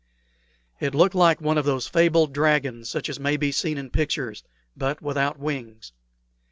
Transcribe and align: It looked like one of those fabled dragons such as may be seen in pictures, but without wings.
It 0.79 0.95
looked 0.95 1.13
like 1.13 1.41
one 1.41 1.59
of 1.59 1.65
those 1.65 1.85
fabled 1.85 2.33
dragons 2.33 2.89
such 2.89 3.07
as 3.07 3.19
may 3.19 3.37
be 3.37 3.51
seen 3.51 3.77
in 3.77 3.91
pictures, 3.91 4.43
but 4.75 4.99
without 4.99 5.37
wings. 5.37 5.91